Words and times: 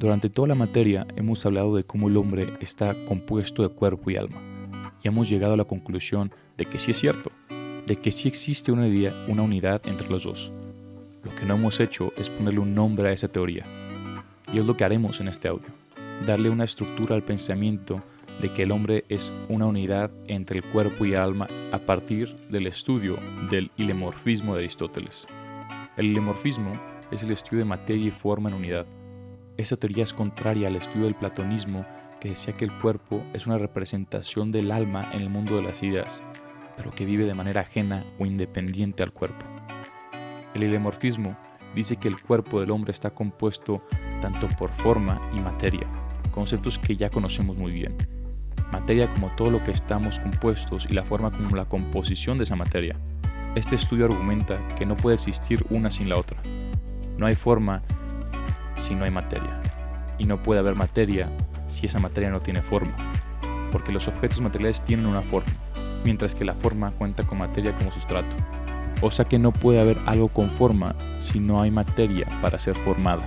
Durante 0.00 0.30
toda 0.30 0.48
la 0.48 0.54
materia 0.54 1.06
hemos 1.14 1.44
hablado 1.44 1.76
de 1.76 1.84
cómo 1.84 2.08
el 2.08 2.16
hombre 2.16 2.54
está 2.60 2.96
compuesto 3.04 3.62
de 3.62 3.68
cuerpo 3.68 4.10
y 4.10 4.16
alma, 4.16 4.40
y 5.02 5.08
hemos 5.08 5.28
llegado 5.28 5.52
a 5.52 5.56
la 5.58 5.66
conclusión 5.66 6.32
de 6.56 6.64
que 6.64 6.78
sí 6.78 6.92
es 6.92 6.98
cierto, 6.98 7.30
de 7.86 7.96
que 7.96 8.10
sí 8.10 8.26
existe 8.26 8.72
una, 8.72 8.86
una 9.28 9.42
unidad 9.42 9.82
entre 9.84 10.08
los 10.08 10.24
dos. 10.24 10.54
Lo 11.22 11.34
que 11.34 11.44
no 11.44 11.56
hemos 11.56 11.80
hecho 11.80 12.14
es 12.16 12.30
ponerle 12.30 12.60
un 12.60 12.74
nombre 12.74 13.10
a 13.10 13.12
esa 13.12 13.28
teoría, 13.28 13.66
y 14.50 14.58
es 14.58 14.64
lo 14.64 14.74
que 14.74 14.84
haremos 14.84 15.20
en 15.20 15.28
este 15.28 15.48
audio, 15.48 15.68
darle 16.24 16.48
una 16.48 16.64
estructura 16.64 17.14
al 17.14 17.22
pensamiento 17.22 18.02
de 18.40 18.54
que 18.54 18.62
el 18.62 18.72
hombre 18.72 19.04
es 19.10 19.34
una 19.50 19.66
unidad 19.66 20.10
entre 20.28 20.60
el 20.60 20.64
cuerpo 20.64 21.04
y 21.04 21.10
el 21.10 21.18
alma 21.18 21.46
a 21.72 21.78
partir 21.78 22.34
del 22.48 22.68
estudio 22.68 23.18
del 23.50 23.70
ilemorfismo 23.76 24.54
de 24.54 24.60
Aristóteles. 24.60 25.26
El 25.98 26.06
ilemorfismo 26.06 26.70
es 27.10 27.22
el 27.22 27.32
estudio 27.32 27.58
de 27.58 27.68
materia 27.68 28.06
y 28.06 28.10
forma 28.10 28.48
en 28.48 28.54
unidad 28.54 28.86
esta 29.60 29.76
teoría 29.76 30.04
es 30.04 30.14
contraria 30.14 30.68
al 30.68 30.76
estudio 30.76 31.04
del 31.04 31.14
platonismo 31.14 31.84
que 32.20 32.30
decía 32.30 32.54
que 32.54 32.64
el 32.64 32.72
cuerpo 32.78 33.22
es 33.32 33.46
una 33.46 33.58
representación 33.58 34.52
del 34.52 34.72
alma 34.72 35.02
en 35.12 35.20
el 35.20 35.30
mundo 35.30 35.56
de 35.56 35.62
las 35.62 35.82
ideas, 35.82 36.22
pero 36.76 36.90
que 36.90 37.04
vive 37.04 37.24
de 37.24 37.34
manera 37.34 37.62
ajena 37.62 38.04
o 38.18 38.26
independiente 38.26 39.02
al 39.02 39.12
cuerpo. 39.12 39.44
El 40.54 40.62
ilemorfismo 40.62 41.36
dice 41.74 41.96
que 41.96 42.08
el 42.08 42.20
cuerpo 42.20 42.60
del 42.60 42.70
hombre 42.70 42.92
está 42.92 43.10
compuesto 43.10 43.82
tanto 44.20 44.48
por 44.58 44.70
forma 44.70 45.20
y 45.36 45.42
materia, 45.42 45.86
conceptos 46.30 46.78
que 46.78 46.96
ya 46.96 47.10
conocemos 47.10 47.58
muy 47.58 47.72
bien. 47.72 47.96
Materia 48.72 49.12
como 49.12 49.34
todo 49.36 49.50
lo 49.50 49.62
que 49.62 49.72
estamos 49.72 50.18
compuestos 50.20 50.86
y 50.88 50.94
la 50.94 51.02
forma 51.02 51.30
como 51.30 51.56
la 51.56 51.66
composición 51.66 52.38
de 52.38 52.44
esa 52.44 52.56
materia. 52.56 52.96
Este 53.54 53.74
estudio 53.74 54.04
argumenta 54.04 54.64
que 54.78 54.86
no 54.86 54.96
puede 54.96 55.16
existir 55.16 55.64
una 55.70 55.90
sin 55.90 56.08
la 56.08 56.18
otra. 56.18 56.40
No 57.18 57.26
hay 57.26 57.34
forma 57.34 57.82
si 58.90 58.96
no 58.96 59.04
hay 59.04 59.12
materia. 59.12 59.60
Y 60.18 60.26
no 60.26 60.42
puede 60.42 60.58
haber 60.58 60.74
materia 60.74 61.30
si 61.68 61.86
esa 61.86 62.00
materia 62.00 62.28
no 62.28 62.40
tiene 62.40 62.60
forma. 62.60 62.92
Porque 63.70 63.92
los 63.92 64.08
objetos 64.08 64.40
materiales 64.40 64.82
tienen 64.82 65.06
una 65.06 65.22
forma, 65.22 65.52
mientras 66.04 66.34
que 66.34 66.44
la 66.44 66.54
forma 66.54 66.90
cuenta 66.90 67.22
con 67.22 67.38
materia 67.38 67.72
como 67.76 67.92
sustrato. 67.92 68.34
O 69.00 69.12
sea 69.12 69.24
que 69.24 69.38
no 69.38 69.52
puede 69.52 69.80
haber 69.80 69.98
algo 70.06 70.26
con 70.26 70.50
forma 70.50 70.96
si 71.20 71.38
no 71.38 71.62
hay 71.62 71.70
materia 71.70 72.26
para 72.42 72.58
ser 72.58 72.74
formada. 72.78 73.22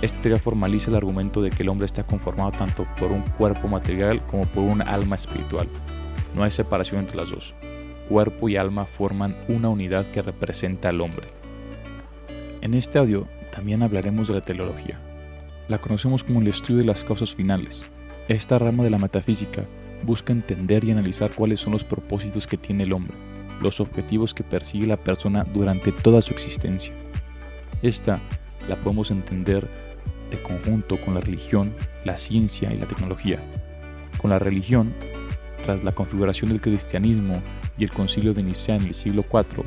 Esta 0.00 0.20
teoría 0.20 0.38
formaliza 0.38 0.90
el 0.90 0.96
argumento 0.96 1.42
de 1.42 1.50
que 1.50 1.64
el 1.64 1.68
hombre 1.68 1.86
está 1.86 2.04
conformado 2.04 2.52
tanto 2.52 2.86
por 3.00 3.10
un 3.10 3.22
cuerpo 3.22 3.66
material 3.66 4.24
como 4.26 4.46
por 4.46 4.62
un 4.62 4.80
alma 4.80 5.16
espiritual. 5.16 5.68
No 6.36 6.44
hay 6.44 6.52
separación 6.52 7.00
entre 7.00 7.16
las 7.16 7.30
dos. 7.30 7.56
Cuerpo 8.08 8.48
y 8.48 8.56
alma 8.56 8.84
forman 8.84 9.36
una 9.48 9.70
unidad 9.70 10.06
que 10.12 10.22
representa 10.22 10.90
al 10.90 11.00
hombre. 11.00 11.32
En 12.60 12.74
este 12.74 12.98
audio 12.98 13.26
también 13.56 13.82
hablaremos 13.82 14.28
de 14.28 14.34
la 14.34 14.42
teleología. 14.42 15.00
La 15.66 15.78
conocemos 15.78 16.22
como 16.22 16.42
el 16.42 16.48
estudio 16.48 16.80
de 16.80 16.84
las 16.84 17.02
causas 17.02 17.34
finales. 17.34 17.86
Esta 18.28 18.58
rama 18.58 18.84
de 18.84 18.90
la 18.90 18.98
metafísica 18.98 19.64
busca 20.02 20.34
entender 20.34 20.84
y 20.84 20.90
analizar 20.90 21.30
cuáles 21.34 21.60
son 21.60 21.72
los 21.72 21.82
propósitos 21.82 22.46
que 22.46 22.58
tiene 22.58 22.82
el 22.82 22.92
hombre, 22.92 23.16
los 23.62 23.80
objetivos 23.80 24.34
que 24.34 24.44
persigue 24.44 24.86
la 24.86 25.02
persona 25.02 25.44
durante 25.44 25.90
toda 25.90 26.20
su 26.20 26.34
existencia. 26.34 26.94
Esta 27.80 28.20
la 28.68 28.76
podemos 28.76 29.10
entender 29.10 29.66
de 30.30 30.42
conjunto 30.42 31.00
con 31.00 31.14
la 31.14 31.22
religión, 31.22 31.74
la 32.04 32.18
ciencia 32.18 32.70
y 32.74 32.76
la 32.76 32.86
tecnología. 32.86 33.40
Con 34.18 34.28
la 34.28 34.38
religión, 34.38 34.92
tras 35.64 35.82
la 35.82 35.92
configuración 35.92 36.50
del 36.50 36.60
cristianismo 36.60 37.42
y 37.78 37.84
el 37.84 37.90
concilio 37.90 38.34
de 38.34 38.42
Nicea 38.42 38.76
en 38.76 38.82
el 38.82 38.94
siglo 38.94 39.24
IV, 39.32 39.64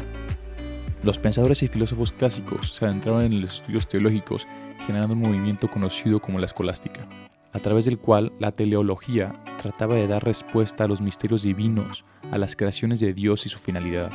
los 1.03 1.17
pensadores 1.17 1.63
y 1.63 1.67
filósofos 1.67 2.11
clásicos 2.11 2.71
se 2.71 2.85
adentraron 2.85 3.23
en 3.23 3.41
los 3.41 3.55
estudios 3.55 3.87
teológicos 3.87 4.47
generando 4.85 5.15
un 5.15 5.21
movimiento 5.21 5.69
conocido 5.69 6.19
como 6.19 6.39
la 6.39 6.45
escolástica, 6.45 7.07
a 7.53 7.59
través 7.59 7.85
del 7.85 7.97
cual 7.97 8.31
la 8.39 8.51
teleología 8.51 9.33
trataba 9.61 9.95
de 9.95 10.07
dar 10.07 10.23
respuesta 10.23 10.83
a 10.83 10.87
los 10.87 11.01
misterios 11.01 11.43
divinos, 11.43 12.05
a 12.31 12.37
las 12.37 12.55
creaciones 12.55 12.99
de 12.99 13.13
Dios 13.13 13.45
y 13.45 13.49
su 13.49 13.59
finalidad. 13.59 14.11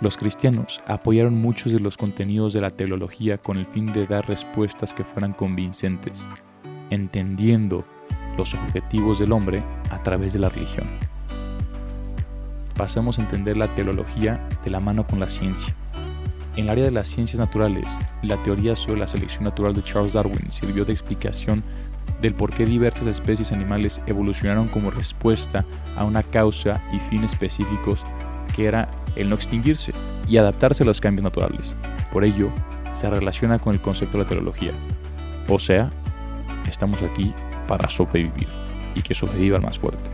Los 0.00 0.16
cristianos 0.16 0.80
apoyaron 0.86 1.34
muchos 1.34 1.72
de 1.72 1.80
los 1.80 1.96
contenidos 1.96 2.52
de 2.52 2.60
la 2.60 2.70
teleología 2.70 3.38
con 3.38 3.58
el 3.58 3.66
fin 3.66 3.86
de 3.86 4.06
dar 4.06 4.28
respuestas 4.28 4.94
que 4.94 5.04
fueran 5.04 5.32
convincentes, 5.32 6.28
entendiendo 6.90 7.84
los 8.36 8.54
objetivos 8.54 9.18
del 9.18 9.32
hombre 9.32 9.62
a 9.90 10.02
través 10.02 10.32
de 10.32 10.38
la 10.38 10.48
religión. 10.48 10.86
Pasamos 12.76 13.18
a 13.18 13.22
entender 13.22 13.56
la 13.56 13.74
teología 13.74 14.48
de 14.62 14.70
la 14.70 14.78
mano 14.78 15.04
con 15.04 15.18
la 15.18 15.26
ciencia. 15.26 15.74
En 16.58 16.64
el 16.64 16.70
área 16.70 16.86
de 16.86 16.90
las 16.90 17.06
ciencias 17.06 17.38
naturales, 17.38 17.88
la 18.20 18.42
teoría 18.42 18.74
sobre 18.74 18.98
la 18.98 19.06
selección 19.06 19.44
natural 19.44 19.74
de 19.74 19.82
Charles 19.84 20.14
Darwin 20.14 20.50
sirvió 20.50 20.84
de 20.84 20.92
explicación 20.92 21.62
del 22.20 22.34
por 22.34 22.52
qué 22.52 22.66
diversas 22.66 23.06
especies 23.06 23.52
animales 23.52 24.02
evolucionaron 24.06 24.66
como 24.66 24.90
respuesta 24.90 25.64
a 25.94 26.04
una 26.04 26.24
causa 26.24 26.82
y 26.92 26.98
fin 26.98 27.22
específicos 27.22 28.04
que 28.56 28.66
era 28.66 28.90
el 29.14 29.28
no 29.28 29.36
extinguirse 29.36 29.92
y 30.26 30.36
adaptarse 30.36 30.82
a 30.82 30.86
los 30.86 31.00
cambios 31.00 31.22
naturales. 31.22 31.76
Por 32.12 32.24
ello, 32.24 32.50
se 32.92 33.08
relaciona 33.08 33.60
con 33.60 33.74
el 33.74 33.80
concepto 33.80 34.18
de 34.18 34.24
la 34.24 34.28
teología. 34.28 34.72
O 35.48 35.60
sea, 35.60 35.92
estamos 36.68 37.00
aquí 37.02 37.32
para 37.68 37.88
sobrevivir 37.88 38.48
y 38.96 39.02
que 39.02 39.14
sobreviva 39.14 39.58
el 39.58 39.62
más 39.62 39.78
fuerte. 39.78 40.10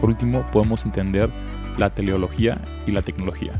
Por 0.00 0.10
último, 0.10 0.44
podemos 0.50 0.84
entender 0.84 1.30
la 1.78 1.90
teleología 1.90 2.60
y 2.88 2.90
la 2.90 3.02
tecnología. 3.02 3.52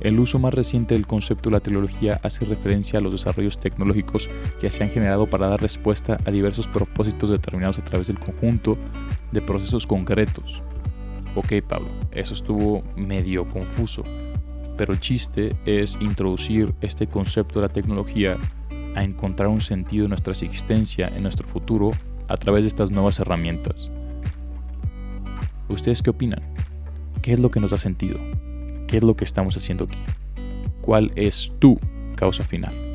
El 0.00 0.18
uso 0.18 0.38
más 0.38 0.54
reciente 0.54 0.94
del 0.94 1.06
concepto 1.06 1.50
de 1.50 1.56
la 1.56 1.60
teleología 1.60 2.20
hace 2.22 2.46
referencia 2.46 2.98
a 2.98 3.02
los 3.02 3.12
desarrollos 3.12 3.60
tecnológicos 3.60 4.30
que 4.58 4.70
se 4.70 4.82
han 4.82 4.88
generado 4.88 5.28
para 5.28 5.48
dar 5.48 5.60
respuesta 5.60 6.18
a 6.24 6.30
diversos 6.30 6.68
propósitos 6.68 7.28
determinados 7.28 7.78
a 7.78 7.84
través 7.84 8.06
del 8.06 8.18
conjunto 8.18 8.78
de 9.30 9.42
procesos 9.42 9.86
concretos. 9.86 10.62
Ok, 11.36 11.52
Pablo, 11.68 11.88
eso 12.12 12.32
estuvo 12.32 12.82
medio 12.96 13.46
confuso, 13.46 14.02
pero 14.78 14.94
el 14.94 15.00
chiste 15.00 15.54
es 15.66 15.98
introducir 16.00 16.74
este 16.80 17.06
concepto 17.06 17.60
de 17.60 17.66
la 17.66 17.72
tecnología 17.72 18.38
a 18.96 19.04
encontrar 19.04 19.50
un 19.50 19.60
sentido 19.60 20.06
en 20.06 20.10
nuestra 20.10 20.32
existencia, 20.32 21.08
en 21.08 21.22
nuestro 21.22 21.46
futuro, 21.46 21.92
a 22.26 22.36
través 22.38 22.62
de 22.62 22.68
estas 22.68 22.90
nuevas 22.90 23.20
herramientas. 23.20 23.90
¿Ustedes 25.68 26.02
qué 26.02 26.10
opinan? 26.10 26.42
¿Qué 27.20 27.34
es 27.34 27.38
lo 27.38 27.50
que 27.50 27.60
nos 27.60 27.70
da 27.70 27.78
sentido? 27.78 28.18
¿Qué 28.90 28.96
es 28.96 29.04
lo 29.04 29.14
que 29.14 29.22
estamos 29.22 29.56
haciendo 29.56 29.84
aquí? 29.84 30.00
¿Cuál 30.80 31.12
es 31.14 31.52
tu 31.60 31.78
causa 32.16 32.42
final? 32.42 32.89